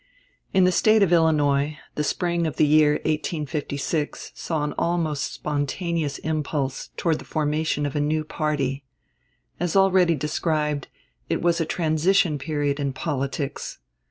In 0.51 0.63
the 0.63 0.71
State 0.71 1.03
of 1.03 1.13
Illinois, 1.13 1.77
the 1.93 2.03
spring 2.03 2.47
of 2.47 2.55
the 2.55 2.65
year 2.65 2.93
1856 3.05 4.31
saw 4.33 4.63
an 4.63 4.73
almost 4.75 5.31
spontaneous 5.31 6.17
impulse 6.17 6.89
toward 6.97 7.19
the 7.19 7.23
formation 7.23 7.85
of 7.85 7.95
a 7.95 8.01
new 8.01 8.23
party. 8.23 8.83
As 9.59 9.75
already 9.75 10.15
described, 10.15 10.87
it 11.29 11.39
was 11.43 11.61
a 11.61 11.65
transition 11.67 12.39
period 12.39 12.79
in 12.79 12.93
politics. 12.93 13.77